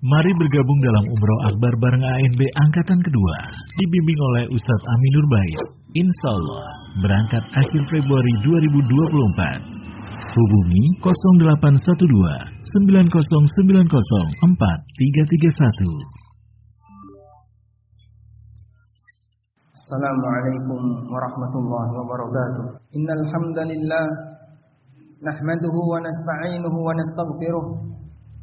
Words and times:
Mari 0.00 0.32
bergabung 0.32 0.80
dalam 0.80 1.12
Umroh 1.12 1.40
Akbar 1.52 1.76
bareng 1.76 2.00
ANB 2.00 2.40
Angkatan 2.40 3.04
Kedua, 3.04 3.36
dibimbing 3.76 4.16
oleh 4.32 4.48
Ustadz 4.48 4.88
Aminur 4.96 5.28
Baik. 5.28 5.60
Insya 5.92 6.40
Allah, 6.40 6.64
berangkat 7.04 7.44
akhir 7.52 7.82
Februari 7.92 8.32
2024. 8.40 9.60
Hubungi 10.32 11.04
0812 11.04 12.00
9090 12.00 14.40
4331. 14.40 14.48
Assalamualaikum 19.76 20.80
warahmatullahi 21.12 21.92
wabarakatuh. 22.00 22.88
Innal 22.96 23.24
hamdalillah 23.36 24.06
nahmaduhu 25.28 25.80
wa 25.92 26.00
nasta'inuhu 26.00 26.88
wa 26.88 26.96
nastaghfiruh. 26.96 28.00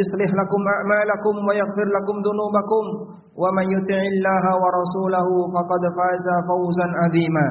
يصلح 0.00 0.30
لكم 0.40 0.60
أعمالكم 0.76 1.34
ويغفر 1.48 1.86
لكم 1.96 2.16
ذنوبكم 2.28 2.84
ومن 3.42 3.66
يطع 3.76 4.00
الله 4.12 4.44
ورسوله 4.62 5.28
فقد 5.54 5.82
فاز 5.98 6.26
فوزا 6.48 6.86
عظيما. 7.02 7.46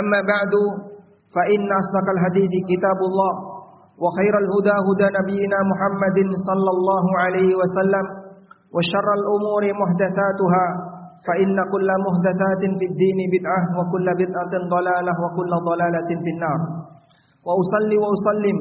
أما 0.00 0.20
بعد 0.32 0.52
فإن 1.34 1.68
أصدق 1.82 2.06
الحديث 2.14 2.52
كتاب 2.70 2.98
الله 3.10 3.32
وخير 4.02 4.34
الهدى 4.44 4.76
هدى 4.88 5.06
نبينا 5.18 5.58
محمد 5.70 6.18
صلى 6.48 6.70
الله 6.76 7.04
عليه 7.22 7.50
وسلم 7.60 8.04
وشر 8.74 9.08
الأمور 9.20 9.62
محدثاتها 9.82 10.66
فإن 11.26 11.56
كل 11.72 11.88
محدثات 12.06 12.62
في 12.78 12.84
الدين 12.90 13.18
بدعة 13.34 13.60
وكل 13.78 14.06
بدعة 14.22 14.52
ضلالة 14.74 15.12
وكل 15.24 15.52
ضلالة 15.70 16.08
في 16.24 16.30
النار. 16.34 16.60
وأصلي 17.46 17.96
وأسلم 18.04 18.56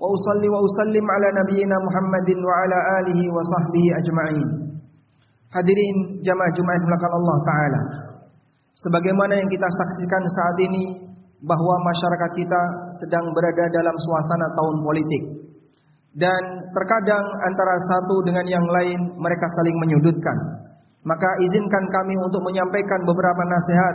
وأصلي 0.00 0.48
وأسلم 0.54 1.04
على 1.14 1.28
نبينا 1.40 1.76
محمد 1.86 2.28
وعلى 2.48 2.78
آله 2.98 3.20
وصحبه 3.36 3.84
أجمعين 4.00 4.48
Hadirin 5.50 6.22
jamaah 6.22 6.52
Jumat 6.54 6.78
belakang 6.78 7.10
Allah 7.10 7.36
Ta'ala 7.42 7.80
Sebagaimana 8.86 9.34
yang 9.34 9.50
kita 9.50 9.66
saksikan 9.66 10.22
saat 10.30 10.56
ini 10.62 10.84
Bahwa 11.42 11.74
masyarakat 11.90 12.30
kita 12.38 12.62
sedang 13.02 13.34
berada 13.34 13.66
dalam 13.74 13.96
suasana 13.98 14.46
tahun 14.54 14.76
politik 14.86 15.22
Dan 16.14 16.42
terkadang 16.70 17.26
antara 17.50 17.74
satu 17.82 18.22
dengan 18.22 18.46
yang 18.46 18.62
lain 18.62 19.18
mereka 19.18 19.50
saling 19.58 19.74
menyudutkan 19.74 20.38
Maka 21.02 21.30
izinkan 21.42 21.84
kami 21.90 22.14
untuk 22.22 22.46
menyampaikan 22.46 23.02
beberapa 23.02 23.42
nasihat 23.42 23.94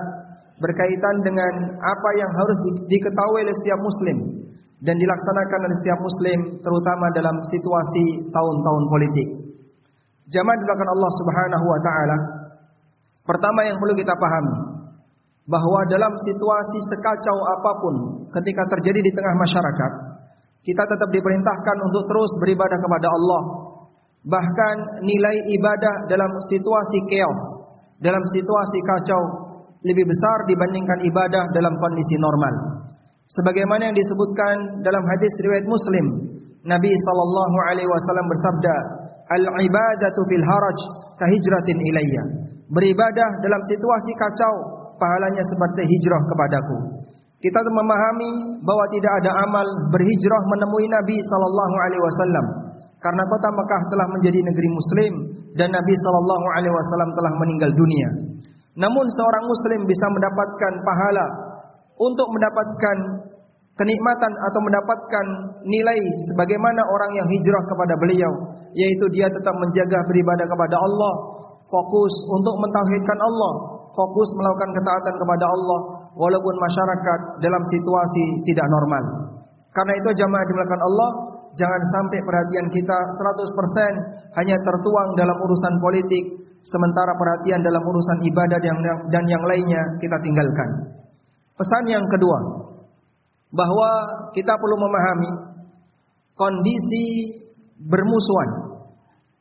Berkaitan 0.59 1.16
dengan 1.23 1.72
apa 1.72 2.09
yang 2.19 2.31
harus 2.35 2.59
diketahui 2.91 3.47
oleh 3.47 3.56
setiap 3.63 3.79
muslim 3.79 4.17
Dan 4.80 4.96
dilaksanakan 4.96 5.60
oleh 5.68 5.76
setiap 5.84 5.98
muslim 6.00 6.38
Terutama 6.64 7.06
dalam 7.12 7.36
situasi 7.52 8.32
tahun-tahun 8.32 8.84
politik 8.88 9.28
Jamaah 10.30 10.58
belakang 10.62 10.91
Allah 10.94 11.10
Subhanahu 11.10 11.64
wa 11.66 11.80
taala. 11.82 12.16
Pertama 13.26 13.66
yang 13.66 13.76
perlu 13.82 13.94
kita 13.98 14.14
pahami 14.14 14.54
bahwa 15.50 15.80
dalam 15.90 16.14
situasi 16.14 16.78
sekacau 16.86 17.36
apa 17.58 17.70
pun 17.82 17.94
ketika 18.38 18.62
terjadi 18.78 19.02
di 19.02 19.10
tengah 19.10 19.34
masyarakat, 19.42 19.92
kita 20.62 20.82
tetap 20.86 21.08
diperintahkan 21.10 21.76
untuk 21.82 22.06
terus 22.06 22.30
beribadah 22.38 22.78
kepada 22.78 23.08
Allah. 23.10 23.42
Bahkan 24.22 24.76
nilai 25.02 25.36
ibadah 25.58 25.94
dalam 26.06 26.30
situasi 26.46 26.98
chaos, 27.10 27.42
dalam 27.98 28.22
situasi 28.30 28.78
kacau 28.86 29.22
lebih 29.82 30.06
besar 30.06 30.46
dibandingkan 30.46 30.98
ibadah 31.10 31.44
dalam 31.50 31.74
kondisi 31.74 32.16
normal. 32.22 32.54
Sebagaimana 33.30 33.86
yang 33.86 33.94
disebutkan 33.94 34.82
dalam 34.82 35.04
hadis 35.06 35.30
riwayat 35.46 35.66
Muslim, 35.70 36.06
Nabi 36.66 36.91
sallallahu 36.91 37.56
alaihi 37.70 37.86
wasallam 37.86 38.26
bersabda, 38.26 38.74
Al-ibadatu 39.30 40.20
fil 40.26 40.42
haraj 40.42 40.78
kahijratin 41.14 41.78
ilayya. 41.78 42.24
Beribadah 42.74 43.30
dalam 43.46 43.62
situasi 43.70 44.10
kacau 44.19 44.54
pahalanya 44.98 45.42
seperti 45.46 45.86
hijrah 45.86 46.22
kepadaku. 46.26 46.76
Kita 47.38 47.56
memahami 47.62 48.60
bahwa 48.66 48.84
tidak 48.90 49.12
ada 49.22 49.30
amal 49.46 49.66
berhijrah 49.94 50.42
menemui 50.50 50.86
Nabi 50.90 51.16
sallallahu 51.16 51.74
alaihi 51.86 52.02
wasallam 52.02 52.46
karena 53.00 53.22
kota 53.32 53.48
Mekah 53.48 53.82
telah 53.88 54.06
menjadi 54.12 54.40
negeri 54.44 54.69
muslim 54.69 55.12
dan 55.56 55.72
Nabi 55.72 55.94
sallallahu 56.04 56.46
alaihi 56.58 56.74
wasallam 56.74 57.10
telah 57.16 57.32
meninggal 57.40 57.70
dunia. 57.72 58.08
Namun 58.76 59.06
seorang 59.08 59.44
muslim 59.48 59.80
bisa 59.88 60.06
mendapatkan 60.12 60.72
pahala 60.84 61.26
untuk 62.00 62.28
mendapatkan 62.33 62.97
kenikmatan 63.77 64.33
atau 64.50 64.61
mendapatkan 64.61 65.25
nilai 65.65 66.00
sebagaimana 66.33 66.81
orang 66.84 67.11
yang 67.16 67.27
hijrah 67.28 67.65
kepada 67.65 67.94
beliau 67.97 68.33
yaitu 68.77 69.05
dia 69.12 69.28
tetap 69.28 69.56
menjaga 69.56 69.99
beribadah 70.09 70.47
kepada 70.49 70.77
Allah 70.77 71.15
fokus 71.65 72.12
untuk 72.28 72.55
mentauhidkan 72.61 73.19
Allah 73.21 73.53
fokus 73.97 74.28
melakukan 74.37 74.71
ketaatan 74.77 75.15
kepada 75.16 75.44
Allah 75.49 75.81
walaupun 76.15 76.55
masyarakat 76.61 77.21
dalam 77.43 77.62
situasi 77.72 78.25
tidak 78.47 78.67
normal. 78.69 79.05
Karena 79.71 79.93
itu 80.03 80.11
jamaah 80.19 80.44
dimulakan 80.50 80.82
Allah 80.82 81.11
jangan 81.55 81.82
sampai 81.99 82.19
perhatian 82.22 82.67
kita 82.75 82.99
100% 82.99 84.38
hanya 84.38 84.56
tertuang 84.61 85.09
dalam 85.19 85.37
urusan 85.41 85.75
politik 85.82 86.25
sementara 86.62 87.17
perhatian 87.17 87.65
dalam 87.65 87.82
urusan 87.82 88.19
ibadah 88.28 88.59
dan 89.09 89.25
yang 89.25 89.44
lainnya 89.49 89.82
kita 89.99 90.17
tinggalkan 90.21 91.00
pesan 91.60 91.84
yang 91.93 92.04
kedua 92.09 92.38
bahwa 93.53 93.91
kita 94.32 94.56
perlu 94.56 94.76
memahami 94.81 95.31
kondisi 96.32 97.37
bermusuhan 97.84 98.50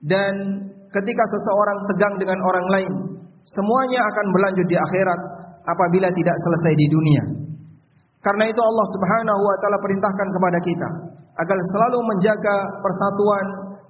dan 0.03 0.33
ketika 0.91 1.23
seseorang 1.31 1.79
tegang 1.87 2.15
dengan 2.19 2.39
orang 2.43 2.67
lain 2.75 2.93
semuanya 3.47 3.99
akan 4.03 4.25
berlanjut 4.35 4.67
di 4.67 4.75
akhirat 4.75 5.19
apabila 5.63 6.07
tidak 6.11 6.35
selesai 6.35 6.73
di 6.75 6.87
dunia. 6.91 7.23
Karena 8.19 8.51
itu 8.51 8.59
Allah 8.59 8.87
Subhanahu 8.99 9.41
wa 9.47 9.55
taala 9.63 9.79
perintahkan 9.79 10.27
kepada 10.35 10.59
kita 10.59 10.89
agar 11.39 11.57
selalu 11.71 11.99
menjaga 12.03 12.55
persatuan 12.83 13.45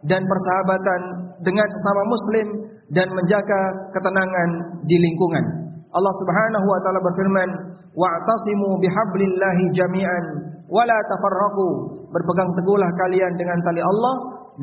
dan 0.06 0.22
persahabatan 0.22 1.01
dengan 1.41 1.66
sesama 1.66 2.01
muslim 2.06 2.47
dan 2.94 3.07
menjaga 3.09 3.62
ketenangan 3.89 4.50
di 4.85 4.95
lingkungan. 5.01 5.69
Allah 5.89 6.13
Subhanahu 6.22 6.66
wa 6.69 6.79
taala 6.85 7.00
berfirman, 7.01 7.50
"Wa'tasimu 7.97 8.69
bihablillahi 8.77 9.63
jami'an 9.73 10.25
wa 10.69 10.85
la 10.85 10.97
tafarraqu." 11.09 11.69
Berpegang 12.09 12.50
teguhlah 12.57 12.89
kalian 13.06 13.33
dengan 13.38 13.57
tali 13.65 13.81
Allah 13.81 14.15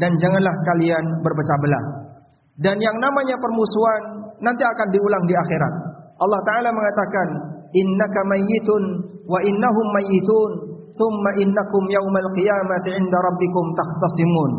dan 0.03 0.11
janganlah 0.19 0.55
kalian 0.75 1.05
berpecah 1.23 1.59
belah. 1.63 1.85
Dan 2.59 2.75
yang 2.79 2.97
namanya 2.99 3.39
permusuhan 3.39 4.03
nanti 4.43 4.63
akan 4.67 4.89
diulang 4.91 5.25
di 5.31 5.35
akhirat. 5.35 5.75
Allah 6.17 6.41
taala 6.47 6.71
mengatakan, 6.73 7.29
"Innaka 7.75 8.21
mayyitun 8.27 8.83
wa 9.31 9.39
innahum 9.43 9.87
mayyitun, 9.95 10.51
thumma 10.95 11.31
innakum 11.43 11.83
yaumal 11.91 12.29
qiyamati 12.35 12.91
'inda 12.97 13.19
rabbikum 13.31 13.65
takhtasimun." 13.75 14.51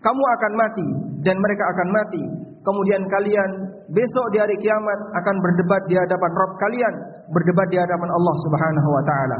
Kamu 0.00 0.22
akan 0.36 0.52
mati 0.56 0.86
dan 1.28 1.36
mereka 1.36 1.64
akan 1.76 1.88
mati. 1.92 2.22
Kemudian 2.64 3.04
kalian 3.08 3.50
besok 3.90 4.26
di 4.30 4.38
hari 4.38 4.56
kiamat 4.58 4.98
akan 5.18 5.34
berdebat 5.42 5.82
di 5.90 5.94
hadapan 5.98 6.30
Rabb 6.30 6.54
kalian, 6.62 6.94
berdebat 7.30 7.66
di 7.74 7.78
hadapan 7.78 8.08
Allah 8.10 8.34
Subhanahu 8.46 8.88
wa 8.88 9.02
taala. 9.02 9.38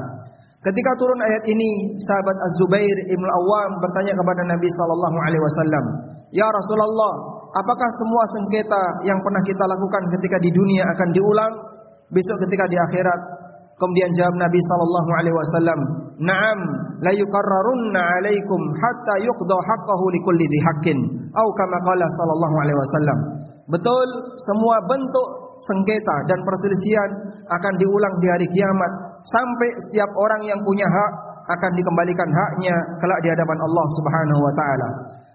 Ketika 0.61 0.91
turun 1.01 1.21
ayat 1.25 1.45
ini, 1.49 1.97
sahabat 2.05 2.37
Az-Zubair 2.37 2.97
Ibn 3.09 3.27
Awam 3.33 3.71
bertanya 3.81 4.13
kepada 4.13 4.43
Nabi 4.45 4.69
sallallahu 4.69 5.17
alaihi 5.25 5.41
wasallam, 5.41 5.85
"Ya 6.37 6.45
Rasulullah, 6.45 7.13
apakah 7.57 7.89
semua 7.97 8.25
sengketa 8.29 8.83
yang 9.09 9.17
pernah 9.25 9.41
kita 9.41 9.65
lakukan 9.65 10.03
ketika 10.19 10.37
di 10.45 10.53
dunia 10.53 10.85
akan 10.85 11.09
diulang 11.17 11.53
besok 12.13 12.37
ketika 12.45 12.69
di 12.69 12.77
akhirat?" 12.77 13.21
Kemudian 13.81 14.13
jawab 14.13 14.37
Nabi 14.37 14.61
sallallahu 14.61 15.11
alaihi 15.17 15.37
wasallam, 15.41 15.79
Naam, 16.21 16.59
la 17.01 17.13
yukarrarunna 17.17 17.97
'alaikum 17.97 18.61
hatta 18.77 19.15
yuqda 19.25 19.57
haqqahu 19.57 20.05
likulli 20.13 20.45
dhi 20.45 20.61
haqqin. 20.69 20.99
Au 21.33 21.49
kama 21.57 21.81
qala 21.89 22.05
sallallahu 22.05 22.57
alaihi 22.61 22.77
wasallam. 22.77 23.19
Betul, 23.71 24.09
semua 24.35 24.77
bentuk 24.83 25.29
sengketa 25.63 26.17
dan 26.27 26.39
perselisihan 26.43 27.11
akan 27.47 27.75
diulang 27.79 28.15
di 28.19 28.27
hari 28.27 28.47
kiamat 28.51 28.93
sampai 29.23 29.69
setiap 29.89 30.11
orang 30.19 30.43
yang 30.43 30.59
punya 30.67 30.87
hak 30.89 31.13
akan 31.51 31.71
dikembalikan 31.79 32.29
haknya 32.31 32.75
kelak 32.99 33.21
di 33.23 33.29
hadapan 33.31 33.59
Allah 33.63 33.87
Subhanahu 33.99 34.41
wa 34.43 34.53
taala. 34.59 34.91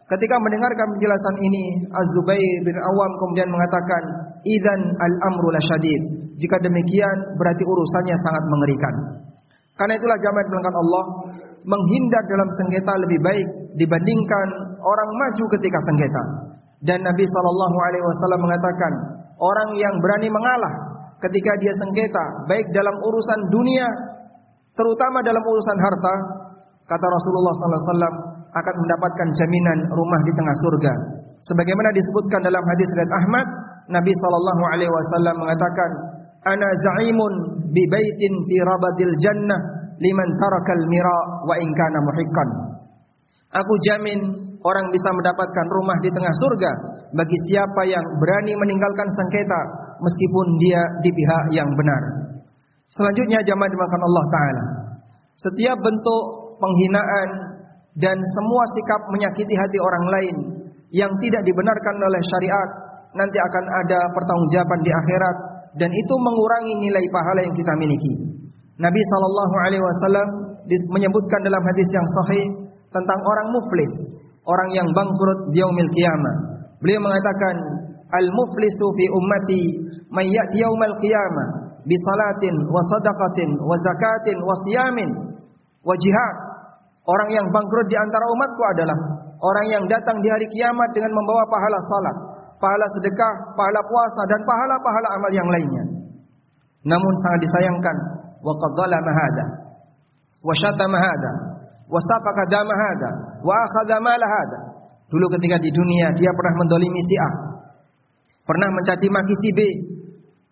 Ketika 0.05 0.37
mendengarkan 0.37 0.87
penjelasan 0.93 1.35
ini, 1.41 1.65
Az-Zubair 1.89 2.55
bin 2.61 2.77
Awam 2.77 3.11
kemudian 3.25 3.49
mengatakan, 3.49 4.01
"Idzan 4.45 4.81
al-amru 5.01 5.49
lasyadid." 5.49 6.01
Jika 6.37 6.61
demikian, 6.61 7.17
berarti 7.39 7.63
urusannya 7.65 8.13
sangat 8.13 8.43
mengerikan. 8.51 8.93
Karena 9.75 9.97
itulah 9.97 10.17
jamaah 10.19 10.45
belakang 10.45 10.77
Allah 10.77 11.05
menghindar 11.65 12.23
dalam 12.29 12.49
sengketa 12.53 12.93
lebih 13.01 13.19
baik 13.25 13.47
dibandingkan 13.81 14.47
orang 14.77 15.09
maju 15.09 15.43
ketika 15.57 15.79
sengketa. 15.89 16.23
Dan 16.85 17.01
Nabi 17.01 17.23
Shallallahu 17.25 17.77
Alaihi 17.89 18.05
Wasallam 18.05 18.39
mengatakan, 18.45 18.91
orang 19.41 19.69
yang 19.73 19.93
berani 19.99 20.29
mengalah 20.29 20.73
ketika 21.25 21.51
dia 21.57 21.73
sengketa, 21.73 22.25
baik 22.45 22.69
dalam 22.71 22.95
urusan 23.01 23.39
dunia, 23.49 23.87
terutama 24.77 25.25
dalam 25.25 25.41
urusan 25.41 25.77
harta, 25.81 26.13
kata 26.85 27.05
Rasulullah 27.09 27.53
SAW 27.57 28.15
akan 28.55 28.75
mendapatkan 28.85 29.27
jaminan 29.33 29.79
rumah 29.89 30.21
di 30.23 30.31
tengah 30.37 30.55
surga. 30.61 30.93
Sebagaimana 31.41 31.89
disebutkan 31.97 32.41
dalam 32.45 32.63
hadis 32.63 32.87
riwayat 32.93 33.13
Ahmad, 33.25 33.47
Nabi 33.89 34.11
Shallallahu 34.13 34.63
Alaihi 34.73 34.91
Wasallam 34.93 35.35
mengatakan, 35.41 35.89
"Ana 36.45 36.69
za'imun 36.69 37.33
bi 37.73 37.83
baitin 37.89 38.33
fi 38.45 38.55
rabadil 38.61 39.13
jannah 39.21 39.61
liman 39.97 40.29
tarakal 40.37 40.83
mira 40.89 41.19
wa 41.49 41.55
in 41.57 41.69
kana 41.73 41.99
muhiqqan." 42.01 42.49
Aku 43.55 43.73
jamin 43.87 44.44
orang 44.65 44.85
bisa 44.89 45.09
mendapatkan 45.13 45.65
rumah 45.69 45.97
di 46.01 46.09
tengah 46.09 46.33
surga 46.33 46.71
bagi 47.13 47.37
siapa 47.49 47.81
yang 47.85 48.05
berani 48.17 48.53
meninggalkan 48.57 49.07
sengketa 49.13 49.61
meskipun 50.01 50.45
dia 50.57 50.81
di 51.05 51.09
pihak 51.13 51.43
yang 51.53 51.69
benar. 51.77 52.01
Selanjutnya 52.89 53.39
jamaah 53.45 53.69
dimakan 53.69 54.01
Allah 54.01 54.25
taala. 54.33 54.63
Setiap 55.37 55.77
bentuk 55.77 56.23
penghinaan 56.57 57.29
dan 58.01 58.17
semua 58.17 58.63
sikap 58.73 59.01
menyakiti 59.13 59.53
hati 59.53 59.77
orang 59.79 60.05
lain 60.11 60.35
yang 60.91 61.11
tidak 61.21 61.41
dibenarkan 61.45 61.95
oleh 62.01 62.21
syariat 62.35 62.69
nanti 63.15 63.37
akan 63.39 63.65
ada 63.85 63.99
pertanggungjawaban 64.11 64.79
di 64.83 64.91
akhirat 64.91 65.35
dan 65.75 65.91
itu 65.91 66.13
mengurangi 66.19 66.73
nilai 66.87 67.03
pahala 67.11 67.39
yang 67.43 67.55
kita 67.55 67.73
miliki. 67.79 68.13
Nabi 68.75 68.99
sallallahu 68.99 69.55
alaihi 69.63 69.83
wasallam 69.83 70.27
menyebutkan 70.67 71.39
dalam 71.47 71.63
hadis 71.63 71.87
yang 71.87 72.07
sahih 72.19 72.45
tentang 72.91 73.19
orang 73.23 73.47
muflis, 73.55 73.93
orang 74.45 74.69
yang 74.77 74.87
bangkrut 74.93 75.49
di 75.49 75.57
yaumil 75.59 75.89
qiyamah. 75.89 76.35
Beliau 76.81 77.01
mengatakan, 77.01 77.55
"Al-muflisu 78.13 78.85
fi 78.93 79.05
ummati 79.09 79.61
may 80.13 80.25
ya'ti 80.29 80.61
yaumal 80.61 80.95
qiyamah 81.01 81.47
bi 81.85 81.95
salatin 81.97 82.55
wa 82.69 82.81
sadaqatin 82.93 83.49
wa 83.61 83.75
zakatin 83.81 84.37
wa 84.41 84.55
siyamin 84.69 85.09
wa 85.81 85.93
jihad." 85.97 86.35
Orang 87.05 87.29
yang 87.29 87.45
bangkrut 87.53 87.85
di 87.85 87.97
antara 87.97 88.25
umatku 88.33 88.61
adalah 88.73 88.97
orang 89.37 89.67
yang 89.69 89.83
datang 89.85 90.17
di 90.25 90.29
hari 90.29 90.49
kiamat 90.49 90.89
dengan 90.97 91.13
membawa 91.13 91.43
pahala 91.53 91.77
salat, 91.85 92.17
pahala 92.57 92.85
sedekah, 92.97 93.33
pahala 93.53 93.81
puasa 93.85 94.21
dan 94.25 94.41
pahala-pahala 94.41 95.07
amal 95.13 95.31
yang 95.33 95.49
lainnya. 95.53 95.85
Namun 96.85 97.13
sangat 97.21 97.39
disayangkan 97.45 97.97
wa 98.41 98.53
qad 98.57 98.71
zalama 98.77 99.11
hada 99.13 99.45
wa 100.45 100.53
syatama 100.53 100.97
wa 101.89 101.99
safaka 102.01 102.43
dama 102.49 102.73
hada. 102.73 103.11
Wa. 103.45 103.57
Dulu 105.05 105.25
ketika 105.37 105.61
di 105.61 105.69
dunia 105.69 106.11
dia 106.17 106.31
pernah 106.33 106.53
mendolimi 106.57 107.01
si 107.05 107.15
A, 107.21 107.29
pernah 108.43 108.67
mencaci 108.73 109.07
maki 109.09 109.35
si 109.37 109.49
B, 109.53 109.59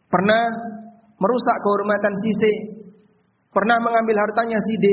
pernah 0.08 0.42
merusak 1.18 1.58
kehormatan 1.66 2.14
si 2.22 2.32
C, 2.38 2.44
pernah 3.50 3.82
mengambil 3.82 4.22
hartanya 4.22 4.60
si 4.70 4.76
D, 4.78 4.86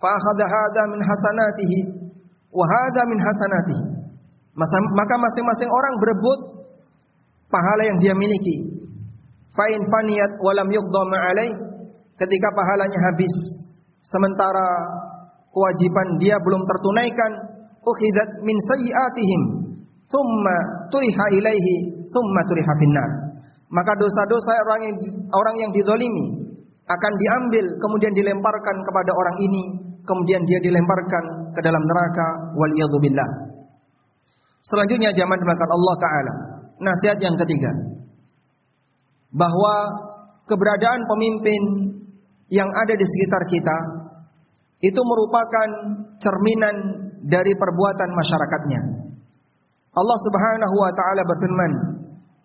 fa 0.00 0.08
akhadha 0.08 0.82
min 0.88 1.00
hasanatihi. 1.04 1.80
Wa 2.56 2.64
hada 2.64 3.02
min 3.04 3.18
hasanatihi. 3.20 3.84
Maka 4.56 5.14
masing-masing 5.20 5.68
orang 5.68 5.94
berebut 6.00 6.38
pahala 7.52 7.82
yang 7.84 7.98
dia 8.00 8.16
miliki. 8.16 8.88
Fa'in 9.52 9.84
faniyat 9.84 10.40
walam 10.40 10.68
yuqda 10.72 11.00
ma'alai. 11.04 11.50
Ketika 12.16 12.48
pahalanya 12.56 12.96
habis 13.12 13.34
sementara 14.00 14.68
kewajiban 15.56 16.08
dia 16.20 16.36
belum 16.44 16.60
tertunaikan 16.68 17.30
ukhidat 17.80 18.28
min 18.44 18.56
sayyiatihim 18.60 19.42
thumma 20.04 20.56
turiha 20.92 21.26
ilaihi 21.32 21.74
thumma 22.12 22.40
turiha 22.44 22.72
finnar. 22.76 23.10
Maka 23.72 23.96
dosa-dosa 23.96 24.52
orang 24.68 24.80
yang 24.84 24.96
orang 25.32 25.56
yang 25.56 25.70
dizalimi 25.72 26.44
akan 26.86 27.12
diambil 27.18 27.64
kemudian 27.80 28.12
dilemparkan 28.12 28.76
kepada 28.84 29.10
orang 29.16 29.36
ini 29.42 29.62
kemudian 30.04 30.44
dia 30.44 30.60
dilemparkan 30.62 31.24
ke 31.56 31.60
dalam 31.64 31.82
neraka 31.82 32.26
wal 32.54 32.72
billah. 33.00 33.30
Selanjutnya 34.60 35.10
zaman 35.16 35.38
dimakan 35.40 35.70
Allah 35.72 35.94
taala. 35.98 36.34
Nasihat 36.76 37.18
yang 37.22 37.34
ketiga. 37.40 37.72
Bahwa 39.32 39.74
keberadaan 40.46 41.00
pemimpin 41.08 41.62
yang 42.52 42.70
ada 42.70 42.94
di 42.94 43.02
sekitar 43.02 43.42
kita 43.50 43.76
itu 44.84 45.00
merupakan 45.00 45.68
cerminan 46.20 46.76
dari 47.24 47.52
perbuatan 47.56 48.10
masyarakatnya. 48.12 48.80
Allah 49.96 50.18
Subhanahu 50.28 50.76
wa 50.76 50.92
taala 50.92 51.22
berfirman, 51.24 51.72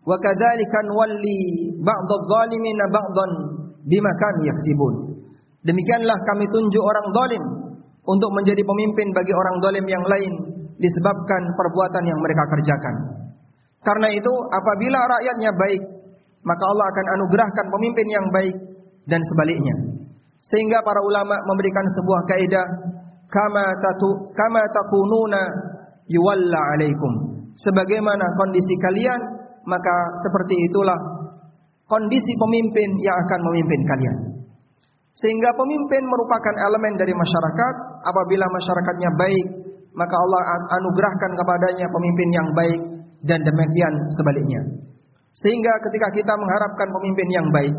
"Wa 0.08 0.16
kadzalika 0.16 0.78
nuwalli 0.88 1.42
ba'dadh 1.84 2.24
dhalimina 2.32 2.86
ba'dhan 2.88 3.32
bima 3.84 4.12
yaksibun." 4.48 5.20
Demikianlah 5.62 6.18
kami 6.32 6.48
tunjuk 6.50 6.82
orang 6.82 7.08
zalim 7.12 7.44
untuk 8.08 8.30
menjadi 8.34 8.64
pemimpin 8.66 9.08
bagi 9.14 9.34
orang 9.36 9.56
zalim 9.62 9.86
yang 9.86 10.06
lain 10.08 10.34
disebabkan 10.82 11.42
perbuatan 11.54 12.04
yang 12.08 12.20
mereka 12.24 12.44
kerjakan. 12.50 12.96
Karena 13.86 14.08
itu 14.10 14.34
apabila 14.50 15.00
rakyatnya 15.06 15.52
baik, 15.54 15.82
maka 16.42 16.64
Allah 16.66 16.86
akan 16.90 17.06
anugerahkan 17.20 17.66
pemimpin 17.70 18.08
yang 18.10 18.26
baik 18.34 18.56
dan 19.06 19.22
sebaliknya. 19.34 19.76
Sehingga 20.42 20.82
para 20.82 21.02
ulama 21.06 21.38
memberikan 21.46 21.86
sebuah 21.86 22.22
kaidah 22.26 22.68
kama 23.30 23.66
tatu 23.78 24.10
kama 24.34 24.62
takununa 24.74 25.42
yuwalla 26.10 26.62
alaikum. 26.76 27.14
Sebagaimana 27.56 28.26
kondisi 28.42 28.76
kalian, 28.82 29.22
maka 29.70 29.96
seperti 30.26 30.56
itulah 30.66 30.98
kondisi 31.86 32.34
pemimpin 32.42 32.90
yang 33.06 33.18
akan 33.28 33.40
memimpin 33.52 33.82
kalian. 33.86 34.18
Sehingga 35.12 35.52
pemimpin 35.54 36.04
merupakan 36.08 36.56
elemen 36.72 36.96
dari 36.96 37.12
masyarakat. 37.12 37.74
Apabila 38.02 38.46
masyarakatnya 38.50 39.10
baik, 39.14 39.46
maka 39.94 40.16
Allah 40.16 40.42
anugerahkan 40.74 41.32
kepadanya 41.38 41.86
pemimpin 41.92 42.30
yang 42.34 42.48
baik 42.58 42.82
dan 43.28 43.40
demikian 43.46 43.94
sebaliknya. 44.18 44.62
Sehingga 45.38 45.74
ketika 45.86 46.08
kita 46.16 46.34
mengharapkan 46.34 46.88
pemimpin 46.90 47.28
yang 47.30 47.48
baik, 47.54 47.76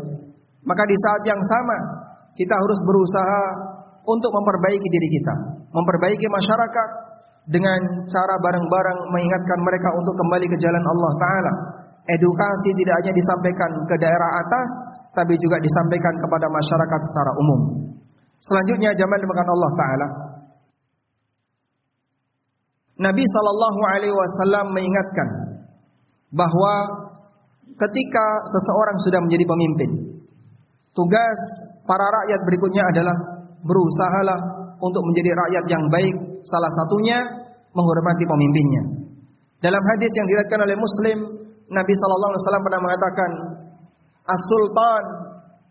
maka 0.63 0.83
di 0.87 0.95
saat 0.95 1.21
yang 1.27 1.41
sama 1.43 1.77
kita 2.33 2.53
harus 2.53 2.79
berusaha 2.81 3.43
untuk 4.03 4.31
memperbaiki 4.33 4.87
diri 4.89 5.09
kita, 5.19 5.35
memperbaiki 5.69 6.27
masyarakat 6.27 6.89
dengan 7.47 7.79
cara 8.07 8.35
bareng-bareng 8.39 8.99
mengingatkan 9.11 9.59
mereka 9.63 9.89
untuk 9.99 10.15
kembali 10.15 10.45
ke 10.47 10.57
jalan 10.59 10.83
Allah 10.83 11.11
taala. 11.19 11.53
Edukasi 12.03 12.69
tidak 12.75 12.95
hanya 12.99 13.13
disampaikan 13.15 13.71
ke 13.87 13.95
daerah 13.95 14.29
atas, 14.43 14.67
tapi 15.15 15.39
juga 15.39 15.55
disampaikan 15.59 16.13
kepada 16.19 16.47
masyarakat 16.51 16.99
secara 16.99 17.31
umum. 17.39 17.59
Selanjutnya 18.43 18.91
jamaah 18.91 19.21
dimakan 19.23 19.49
Allah 19.55 19.71
taala. 19.79 20.07
Nabi 22.93 23.23
sallallahu 23.23 23.81
alaihi 23.95 24.15
wasallam 24.15 24.65
mengingatkan 24.75 25.29
bahwa 26.35 26.73
ketika 27.87 28.25
seseorang 28.51 28.97
sudah 29.07 29.19
menjadi 29.23 29.45
pemimpin, 29.47 29.91
tugas 30.93 31.39
para 31.89 32.05
rakyat 32.05 32.39
berikutnya 32.45 32.83
adalah 32.93 33.15
berusahalah 33.65 34.39
untuk 34.79 35.03
menjadi 35.11 35.31
rakyat 35.33 35.65
yang 35.69 35.83
baik. 35.89 36.15
Salah 36.43 36.71
satunya 36.71 37.17
menghormati 37.73 38.23
pemimpinnya. 38.27 38.83
Dalam 39.63 39.83
hadis 39.95 40.11
yang 40.11 40.25
diriwayatkan 40.27 40.59
oleh 40.59 40.75
Muslim, 40.75 41.17
Nabi 41.71 41.93
sallallahu 41.95 42.31
alaihi 42.35 42.43
wasallam 42.43 42.63
pernah 42.67 42.81
mengatakan, 42.83 43.31
"As-sultan 44.27 45.03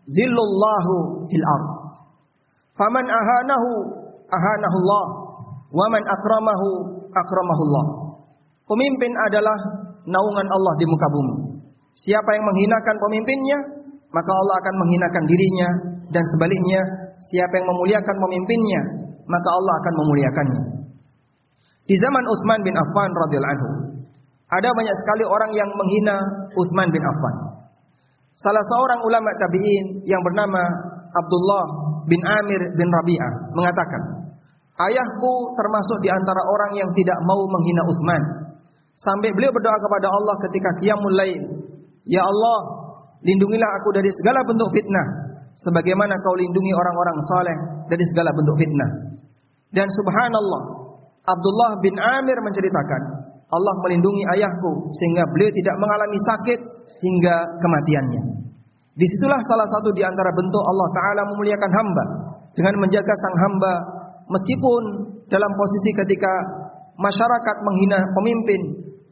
zillullahu 0.09 0.95
fil 1.29 1.45
ard. 1.45 1.67
Faman 2.73 3.05
ahanahu 3.05 3.69
ahanahu 4.33 4.75
Allah, 4.81 5.05
wa 5.69 5.85
man 5.93 6.03
akramahu 6.09 6.67
akramahullah." 7.13 7.85
Pemimpin 8.65 9.13
adalah 9.29 9.57
naungan 10.09 10.47
Allah 10.49 10.73
di 10.81 10.85
muka 10.89 11.07
bumi. 11.13 11.35
Siapa 11.93 12.29
yang 12.33 12.45
menghinakan 12.49 12.95
pemimpinnya, 12.97 13.59
maka 14.13 14.31
Allah 14.31 14.55
akan 14.61 14.75
menghinakan 14.77 15.23
dirinya 15.25 15.69
dan 16.13 16.23
sebaliknya 16.37 16.81
siapa 17.33 17.53
yang 17.57 17.67
memuliakan 17.67 18.15
pemimpinnya, 18.21 18.81
maka 19.25 19.49
Allah 19.49 19.73
akan 19.81 19.93
memuliakannya. 20.05 20.61
Di 21.83 21.95
zaman 21.99 22.23
Utsman 22.29 22.59
bin 22.61 22.75
Affan 22.77 23.11
radhiyallahu 23.11 23.53
anhu, 23.57 23.69
ada 24.53 24.69
banyak 24.69 24.95
sekali 25.03 25.23
orang 25.25 25.51
yang 25.57 25.69
menghina 25.73 26.15
Utsman 26.53 26.87
bin 26.93 27.01
Affan. 27.01 27.35
Salah 28.37 28.61
seorang 28.61 29.01
ulama 29.01 29.29
tabi'in 29.41 30.05
yang 30.05 30.21
bernama 30.21 30.61
Abdullah 31.13 31.63
bin 32.05 32.21
Amir 32.21 32.61
bin 32.77 32.87
Rabi'ah 32.93 33.33
mengatakan, 33.57 34.01
"Ayahku 34.77 35.33
termasuk 35.57 35.97
di 36.05 36.09
antara 36.13 36.41
orang 36.45 36.71
yang 36.77 36.89
tidak 36.93 37.17
mau 37.25 37.41
menghina 37.49 37.81
Utsman." 37.89 38.21
Sampai 38.93 39.33
beliau 39.33 39.49
berdoa 39.49 39.77
kepada 39.81 40.07
Allah 40.07 40.35
ketika 40.47 40.69
qiyamul 40.77 41.17
lail, 41.17 41.41
"Ya 42.05 42.21
Allah, 42.21 42.82
lindungilah 43.23 43.69
aku 43.81 43.89
dari 43.95 44.11
segala 44.21 44.43
bentuk 44.43 44.69
fitnah, 44.75 45.07
sebagaimana 45.57 46.13
Kau 46.21 46.35
lindungi 46.35 46.71
orang-orang 46.75 47.17
saleh 47.31 47.57
dari 47.87 48.03
segala 48.13 48.29
bentuk 48.35 48.55
fitnah." 48.59 48.89
Dan 49.73 49.87
subhanallah, 49.89 50.63
Abdullah 51.25 51.71
bin 51.81 51.95
Amir 51.97 52.37
menceritakan, 52.43 53.01
Allah 53.49 53.75
melindungi 53.85 54.23
ayahku 54.37 54.71
sehingga 54.93 55.23
beliau 55.33 55.49
tidak 55.49 55.75
mengalami 55.81 56.17
sakit 56.19 56.59
hingga 57.01 57.35
kematiannya. 57.57 58.21
Di 58.93 59.05
situlah 59.09 59.41
salah 59.49 59.65
satu 59.65 59.89
di 59.97 60.05
antara 60.05 60.29
bentuk 60.37 60.61
Allah 60.61 60.87
Ta'ala 60.93 61.21
memuliakan 61.33 61.71
hamba 61.73 62.05
dengan 62.53 62.77
menjaga 62.77 63.13
sang 63.17 63.37
hamba 63.41 63.73
meskipun 64.29 64.81
dalam 65.33 65.51
posisi 65.57 65.91
ketika 65.97 66.33
masyarakat 67.01 67.55
menghina 67.65 67.97
pemimpin 68.13 68.61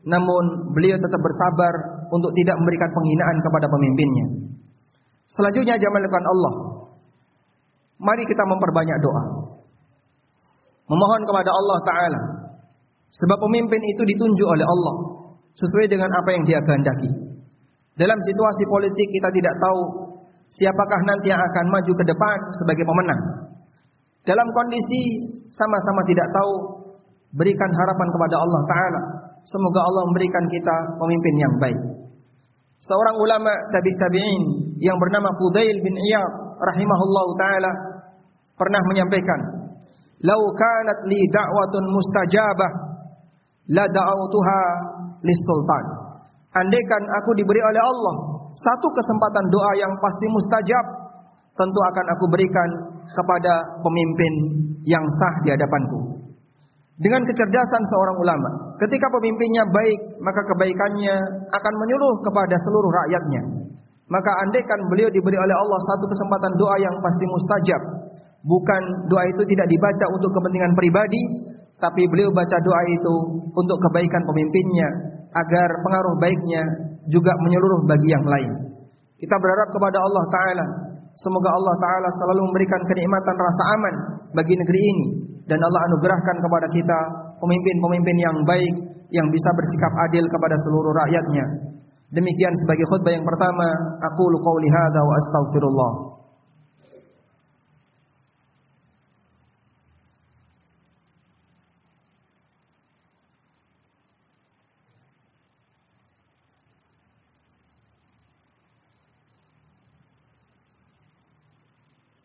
namun 0.05 0.73
beliau 0.77 0.97
tetap 0.97 1.21
bersabar 1.21 1.73
untuk 2.11 2.31
tidak 2.35 2.55
memberikan 2.59 2.89
penghinaan 2.91 3.37
kepada 3.39 3.67
pemimpinnya. 3.71 4.25
Selanjutnya 5.31 5.75
jamaah 5.79 6.27
Allah. 6.27 6.53
Mari 8.01 8.23
kita 8.27 8.43
memperbanyak 8.43 8.97
doa. 8.99 9.23
Memohon 10.91 11.21
kepada 11.23 11.49
Allah 11.55 11.77
Ta'ala. 11.87 12.21
Sebab 13.15 13.37
pemimpin 13.39 13.79
itu 13.79 14.03
ditunjuk 14.03 14.47
oleh 14.47 14.65
Allah. 14.67 14.95
Sesuai 15.55 15.87
dengan 15.87 16.11
apa 16.11 16.29
yang 16.35 16.43
dia 16.43 16.59
kehendaki. 16.59 17.11
Dalam 17.95 18.17
situasi 18.19 18.63
politik 18.67 19.07
kita 19.13 19.29
tidak 19.31 19.55
tahu 19.61 19.79
siapakah 20.51 21.01
nanti 21.07 21.31
yang 21.31 21.39
akan 21.39 21.65
maju 21.71 21.91
ke 21.95 22.03
depan 22.07 22.37
sebagai 22.59 22.83
pemenang. 22.83 23.21
Dalam 24.27 24.47
kondisi 24.51 25.01
sama-sama 25.51 26.01
tidak 26.07 26.27
tahu, 26.31 26.53
berikan 27.35 27.71
harapan 27.71 28.07
kepada 28.11 28.35
Allah 28.39 28.61
Ta'ala. 28.67 29.01
Semoga 29.47 29.79
Allah 29.81 30.03
memberikan 30.11 30.45
kita 30.51 30.75
pemimpin 30.99 31.35
yang 31.39 31.53
baik. 31.57 31.81
Seorang 32.81 33.15
ulama 33.21 33.53
tabi 33.69 33.93
tabi'in 33.93 34.43
yang 34.81 34.97
bernama 34.97 35.29
Fudail 35.37 35.77
bin 35.85 35.93
Iyad 35.93 36.33
rahimahullah 36.57 37.27
taala 37.37 37.71
pernah 38.57 38.81
menyampaikan, 38.89 39.39
"Lau 40.25 40.41
kanat 40.57 40.99
li 41.05 41.21
da'watun 41.29 41.85
mustajabah 41.93 42.71
la 43.77 43.85
da'autuha 43.85 44.61
lis 45.21 45.39
sultan." 45.45 45.85
Andaikan 46.51 47.03
aku 47.21 47.31
diberi 47.37 47.61
oleh 47.63 47.81
Allah 47.85 48.15
satu 48.51 48.87
kesempatan 48.91 49.45
doa 49.47 49.71
yang 49.79 49.93
pasti 50.03 50.25
mustajab, 50.27 50.85
tentu 51.55 51.79
akan 51.79 52.05
aku 52.17 52.25
berikan 52.33 52.69
kepada 53.15 53.53
pemimpin 53.79 54.33
yang 54.83 55.05
sah 55.21 55.33
di 55.45 55.55
hadapanku. 55.55 56.10
Dengan 57.01 57.21
kecerdasan 57.25 57.81
seorang 57.89 58.17
ulama, 58.21 58.49
ketika 58.77 59.09
pemimpinnya 59.09 59.65
baik, 59.73 59.99
maka 60.21 60.41
kebaikannya 60.53 61.15
akan 61.49 61.73
menyuruh 61.81 62.15
kepada 62.21 62.53
seluruh 62.61 62.91
rakyatnya. 62.93 63.41
Maka 64.05 64.31
andaikan 64.45 64.79
beliau 64.91 65.09
diberi 65.09 65.33
oleh 65.33 65.55
Allah 65.55 65.79
satu 65.81 66.05
kesempatan 66.05 66.51
doa 66.61 66.75
yang 66.77 66.95
pasti 67.01 67.25
mustajab, 67.25 67.81
bukan 68.45 68.81
doa 69.09 69.23
itu 69.33 69.41
tidak 69.49 69.65
dibaca 69.65 70.05
untuk 70.13 70.29
kepentingan 70.29 70.73
pribadi, 70.77 71.21
tapi 71.81 72.05
beliau 72.05 72.29
baca 72.29 72.57
doa 72.61 72.81
itu 72.93 73.13
untuk 73.49 73.77
kebaikan 73.89 74.21
pemimpinnya, 74.21 74.89
agar 75.33 75.69
pengaruh 75.81 76.15
baiknya 76.21 76.61
juga 77.09 77.33
menyeluruh 77.41 77.81
bagi 77.89 78.09
yang 78.13 78.25
lain. 78.29 78.51
Kita 79.17 79.35
berharap 79.41 79.69
kepada 79.73 79.97
Allah 80.05 80.25
Ta'ala 80.29 80.65
Semoga 81.19 81.49
Allah 81.51 81.75
Ta'ala 81.75 82.09
selalu 82.23 82.41
memberikan 82.49 82.81
kenikmatan 82.87 83.35
rasa 83.35 83.63
aman 83.75 83.95
bagi 84.31 84.55
negeri 84.55 84.79
ini 84.79 85.07
dan 85.49 85.59
Allah 85.59 85.81
anugerahkan 85.89 86.37
kepada 86.41 86.67
kita 86.69 86.99
pemimpin-pemimpin 87.41 88.17
yang 88.21 88.37
baik 88.45 88.73
yang 89.11 89.27
bisa 89.27 89.49
bersikap 89.57 89.91
adil 90.09 90.23
kepada 90.29 90.55
seluruh 90.67 90.93
rakyatnya. 91.05 91.45
Demikian 92.11 92.53
sebagai 92.63 92.85
khutbah 92.91 93.13
yang 93.15 93.23
pertama, 93.23 93.67
aku 94.03 94.23
qauli 94.43 94.67
hadza 94.67 95.01
wa 95.01 95.15
astaghfirullah. 95.15 95.93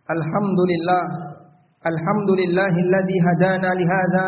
Alhamdulillah 0.06 1.02
الحمد 1.85 2.28
لله 2.40 2.73
الذي 2.87 3.16
هدانا 3.28 3.71
لهذا 3.80 4.26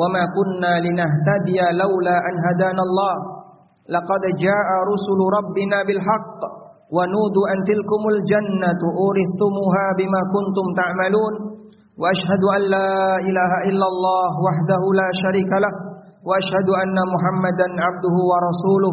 وما 0.00 0.22
كنا 0.36 0.72
لنهتدي 0.86 1.58
لولا 1.80 2.16
أن 2.28 2.34
هدانا 2.46 2.82
الله 2.88 3.14
لقد 3.94 4.22
جاء 4.44 4.68
رسل 4.92 5.20
ربنا 5.38 5.78
بالحق 5.88 6.40
ونودوا 6.96 7.46
أن 7.52 7.58
تلكم 7.70 8.02
الجنة 8.14 8.80
أورثتموها 9.02 9.84
بما 9.98 10.20
كنتم 10.34 10.66
تعملون 10.80 11.34
وأشهد 12.00 12.42
أن 12.56 12.62
لا 12.74 12.90
إله 13.28 13.52
إلا 13.70 13.86
الله 13.92 14.30
وحده 14.46 14.82
لا 15.00 15.08
شريك 15.22 15.52
له 15.64 15.72
وأشهد 16.28 16.68
أن 16.82 16.96
محمدا 17.14 17.68
عبده 17.86 18.16
ورسوله 18.30 18.92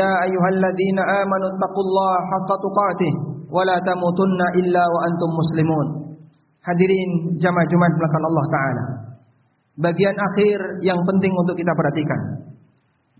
يا 0.00 0.10
أيها 0.26 0.48
الذين 0.56 0.98
آمنوا 1.20 1.48
اتقوا 1.54 1.84
الله 1.86 2.12
حق 2.30 2.50
تقاته 2.66 3.12
tamutunna 3.86 4.46
illa 4.58 4.82
wa 4.82 4.98
antum 5.06 5.30
muslimun. 5.38 6.03
Hadirin 6.64 7.36
jamaah 7.36 7.66
Jumat 7.68 7.92
belakang 7.92 8.24
Allah 8.24 8.46
taala. 8.48 8.84
Bagian 9.74 10.16
akhir 10.16 10.58
yang 10.80 10.96
penting 11.04 11.32
untuk 11.36 11.58
kita 11.60 11.72
perhatikan 11.76 12.20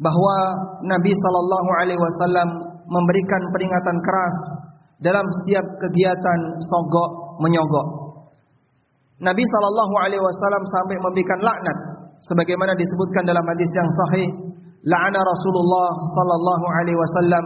bahwa 0.01 0.37
Nabi 0.87 1.13
sallallahu 1.13 1.71
alaihi 1.83 2.01
wasallam 2.01 2.49
memberikan 2.89 3.43
peringatan 3.53 3.97
keras 4.01 4.37
dalam 5.03 5.27
setiap 5.43 5.67
kegiatan 5.83 6.41
sogok 6.63 7.11
menyogok. 7.45 8.17
Nabi 9.21 9.45
sallallahu 9.45 9.95
alaihi 10.03 10.23
wasallam 10.25 10.63
sampai 10.65 10.97
memberikan 11.05 11.39
laknat 11.45 11.79
sebagaimana 12.25 12.73
disebutkan 12.75 13.29
dalam 13.29 13.45
hadis 13.45 13.71
yang 13.77 13.91
sahih, 13.93 14.29
la'ana 14.89 15.21
Rasulullah 15.21 15.91
sallallahu 16.17 16.65
alaihi 16.81 16.99
wasallam 16.99 17.45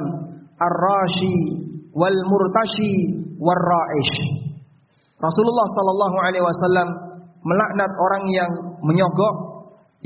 ar-rashi 0.62 1.38
wal 1.90 2.18
murtashi 2.30 2.94
war 3.42 3.58
ra'ish. 3.58 4.47
Rasulullah 5.18 5.66
sallallahu 5.66 6.16
alaihi 6.22 6.44
wasallam 6.46 6.88
melaknat 7.42 7.90
orang 7.90 8.24
yang 8.30 8.50
menyogok, 8.82 9.36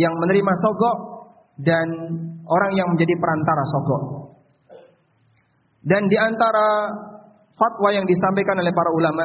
yang 0.01 0.13
menerima 0.17 0.53
sogok 0.61 0.97
dan 1.61 1.87
orang 2.49 2.73
yang 2.73 2.89
menjadi 2.89 3.15
perantara 3.21 3.63
sogok. 3.69 4.03
Dan 5.83 6.07
di 6.09 6.17
antara 6.17 6.69
fatwa 7.53 7.89
yang 7.93 8.07
disampaikan 8.09 8.57
oleh 8.57 8.73
para 8.73 8.91
ulama 8.95 9.25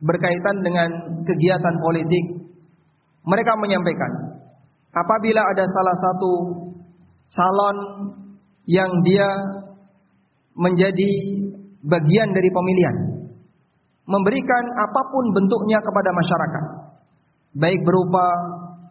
berkaitan 0.00 0.56
dengan 0.62 0.88
kegiatan 1.26 1.74
politik, 1.82 2.24
mereka 3.26 3.52
menyampaikan 3.58 4.12
apabila 4.94 5.42
ada 5.42 5.64
salah 5.66 5.96
satu 5.98 6.32
calon 7.28 7.76
yang 8.64 8.88
dia 9.04 9.28
menjadi 10.56 11.08
bagian 11.84 12.28
dari 12.34 12.48
pemilihan. 12.50 12.96
Memberikan 14.08 14.64
apa 14.72 15.00
pun 15.12 15.24
bentuknya 15.36 15.78
kepada 15.84 16.10
masyarakat. 16.16 16.64
Baik 17.60 17.80
berupa 17.84 18.24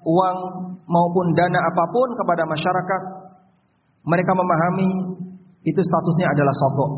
uang 0.06 0.38
maupun 0.86 1.26
dana 1.34 1.58
apa 1.58 1.84
pun 1.90 2.08
kepada 2.22 2.44
masyarakat. 2.46 3.02
Mereka 4.06 4.32
memahami 4.38 4.90
itu 5.66 5.82
statusnya 5.82 6.28
adalah 6.32 6.54
sokok. 6.54 6.92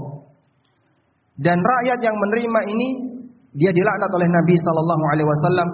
Dan 1.39 1.57
rakyat 1.63 1.99
yang 2.03 2.15
menerima 2.19 2.61
ini 2.75 2.87
dia 3.55 3.71
dilaknat 3.71 4.11
oleh 4.11 4.27
Nabi 4.27 4.55
Sallallahu 4.59 5.03
Alaihi 5.15 5.27
Wasallam 5.31 5.69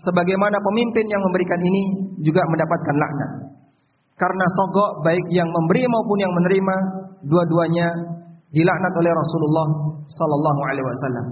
sebagaimana 0.00 0.56
pemimpin 0.58 1.04
yang 1.04 1.22
memberikan 1.22 1.60
ini 1.60 1.82
juga 2.24 2.40
mendapatkan 2.48 2.96
laknat. 2.96 3.30
Karena 4.16 4.44
sogok 4.56 5.04
baik 5.04 5.26
yang 5.32 5.48
memberi 5.48 5.84
maupun 5.88 6.18
yang 6.20 6.32
menerima 6.32 6.74
dua-duanya 7.24 7.86
dilaknat 8.52 8.92
oleh 8.92 9.12
Rasulullah 9.16 9.68
sallallahu 10.10 10.60
alaihi 10.68 10.86
wasallam. 10.86 11.26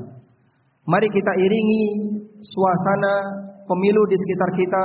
Mari 0.89 1.09
kita 1.13 1.33
iringi 1.37 1.83
suasana 2.41 3.15
pemilu 3.69 4.03
di 4.09 4.17
sekitar 4.17 4.51
kita 4.57 4.83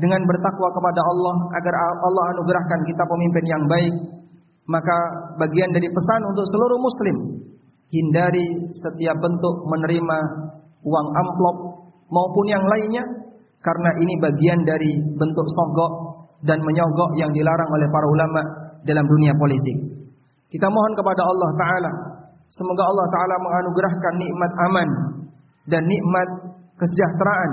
dengan 0.00 0.24
bertakwa 0.24 0.68
kepada 0.72 1.00
Allah 1.04 1.36
agar 1.60 1.74
Allah 2.08 2.24
anugerahkan 2.32 2.80
kita 2.88 3.04
pemimpin 3.04 3.44
yang 3.44 3.62
baik. 3.68 3.94
Maka 4.66 4.96
bagian 5.36 5.70
dari 5.76 5.86
pesan 5.92 6.20
untuk 6.32 6.44
seluruh 6.48 6.78
muslim 6.80 7.16
hindari 7.92 8.48
setiap 8.80 9.16
bentuk 9.20 9.54
menerima 9.68 10.18
uang 10.82 11.08
amplop 11.14 11.56
maupun 12.08 12.46
yang 12.48 12.64
lainnya 12.66 13.04
karena 13.60 13.90
ini 14.02 14.14
bagian 14.18 14.58
dari 14.64 14.90
bentuk 15.20 15.46
sogok 15.52 15.92
dan 16.48 16.58
menyogok 16.64 17.10
yang 17.20 17.30
dilarang 17.30 17.70
oleh 17.76 17.88
para 17.92 18.06
ulama 18.08 18.42
dalam 18.88 19.04
dunia 19.04 19.36
politik. 19.36 20.00
Kita 20.48 20.66
mohon 20.66 20.92
kepada 20.96 21.22
Allah 21.28 21.50
Ta'ala 21.60 21.92
Semoga 22.46 22.82
Allah 22.86 23.06
Ta'ala 23.10 23.36
menganugerahkan 23.42 24.14
nikmat 24.22 24.52
aman 24.70 24.88
dan 25.66 25.82
nikmat 25.84 26.28
kesejahteraan 26.78 27.50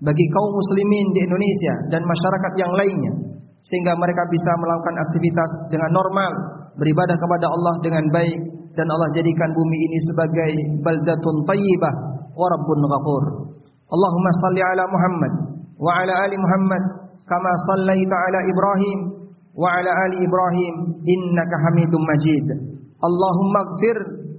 bagi 0.00 0.26
kaum 0.32 0.50
muslimin 0.52 1.06
di 1.12 1.20
Indonesia 1.28 1.74
dan 1.92 2.02
masyarakat 2.04 2.52
yang 2.56 2.72
lainnya 2.72 3.12
sehingga 3.60 3.92
mereka 3.92 4.24
bisa 4.32 4.50
melakukan 4.56 4.96
aktivitas 5.04 5.50
dengan 5.68 5.90
normal, 5.92 6.32
beribadah 6.80 7.16
kepada 7.20 7.46
Allah 7.52 7.74
dengan 7.84 8.04
baik 8.08 8.40
dan 8.72 8.86
Allah 8.88 9.08
jadikan 9.12 9.50
bumi 9.52 9.78
ini 9.90 9.98
sebagai 10.08 10.50
baldatun 10.80 11.36
tayyibah 11.44 11.94
wa 12.32 12.46
rabbun 12.48 12.80
ghafur. 12.80 13.24
Allahumma 13.90 14.30
salli 14.40 14.62
ala 14.64 14.84
Muhammad 14.88 15.32
wa 15.76 15.90
ala 15.92 16.14
ali 16.24 16.36
Muhammad 16.40 16.82
kama 17.28 17.52
sallaita 17.68 18.16
ala 18.16 18.40
Ibrahim 18.48 18.98
wa 19.52 19.68
ala 19.76 19.90
ali 20.08 20.16
Ibrahim 20.24 20.74
innaka 21.04 21.56
Hamidum 21.68 22.00
Majid. 22.00 22.46
Allahumma 23.00 23.60
ighfir 23.66 23.96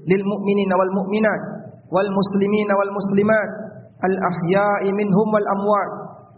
lil 0.10 0.24
mu'minina 0.26 0.74
wal 0.74 0.94
mu'minat 0.98 1.42
والمسلمين 1.94 2.70
والمسلمات 2.80 3.52
الأحياء 4.10 4.82
منهم 5.00 5.28
والأموات. 5.34 5.92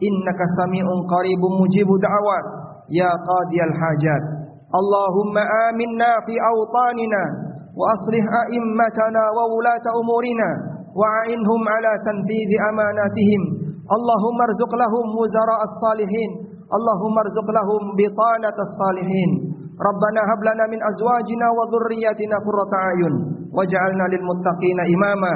إنك 0.07 0.39
سميع 0.59 0.85
قريب 1.13 1.41
مجيب 1.61 1.89
دعوات. 2.07 2.45
يا 2.99 3.11
قاضي 3.29 3.59
الحاجات 3.69 4.23
اللهم 4.79 5.35
آمنا 5.67 6.11
في 6.25 6.33
أوطاننا 6.51 7.23
وأصلح 7.79 8.25
أئمتنا 8.43 9.23
وولاة 9.37 9.85
أمورنا 10.01 10.49
وعينهم 10.99 11.61
على 11.73 11.91
تنفيذ 12.07 12.51
أماناتهم. 12.69 13.41
اللهم 13.95 14.37
ارزق 14.47 14.71
لهم 14.83 15.05
وزراء 15.21 15.61
الصالحين. 15.69 16.31
اللهم 16.77 17.15
ارزق 17.23 17.47
لهم 17.59 17.81
بطانة 17.99 18.57
الصالحين. 18.67 19.29
ربنا 19.89 20.21
هب 20.29 20.41
لنا 20.49 20.63
من 20.73 20.79
أزواجنا 20.91 21.47
وذرياتنا 21.57 22.35
قرة 22.47 22.71
أعين 22.85 23.13
واجعلنا 23.55 24.05
للمتقين 24.13 24.79
إماما. 24.95 25.33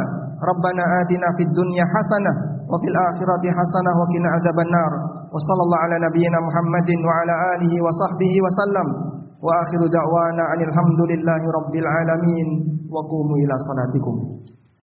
ربنا 0.51 0.84
آتنا 1.01 1.27
في 1.38 1.44
الدنيا 1.48 1.86
حسنة 1.94 2.34
وفي 2.72 2.88
الآخرة 2.94 3.44
حسنة 3.58 3.92
وقنا 4.00 4.30
عذاب 4.36 4.58
النار. 4.68 4.92
وصلى 5.34 5.62
الله 5.66 5.80
على 5.86 5.96
نبينا 6.08 6.38
محمد 6.48 6.89
وعلى 7.08 7.34
آله 7.54 7.74
وصحبه 7.86 8.34
وسلم. 8.46 8.88
وآخر 9.46 9.82
دعوانا 9.98 10.44
أن 10.54 10.62
الحمد 10.70 11.00
لله 11.12 11.42
رب 11.58 11.74
العالمين. 11.84 12.48
وقوموا 12.94 13.38
إلى 13.44 13.56
صلاتكم. 13.68 14.16